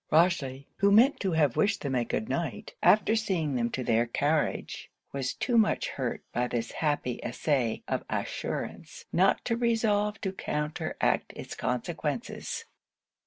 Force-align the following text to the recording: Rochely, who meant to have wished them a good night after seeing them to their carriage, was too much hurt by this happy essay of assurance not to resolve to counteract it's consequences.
Rochely, 0.11 0.65
who 0.77 0.91
meant 0.91 1.19
to 1.19 1.33
have 1.33 1.55
wished 1.55 1.81
them 1.81 1.93
a 1.93 2.03
good 2.03 2.27
night 2.27 2.73
after 2.81 3.15
seeing 3.15 3.53
them 3.53 3.69
to 3.69 3.83
their 3.83 4.07
carriage, 4.07 4.89
was 5.11 5.35
too 5.35 5.59
much 5.59 5.89
hurt 5.89 6.23
by 6.33 6.47
this 6.47 6.71
happy 6.71 7.23
essay 7.23 7.83
of 7.87 8.03
assurance 8.09 9.05
not 9.13 9.45
to 9.45 9.55
resolve 9.55 10.19
to 10.21 10.31
counteract 10.33 11.33
it's 11.35 11.53
consequences. 11.53 12.65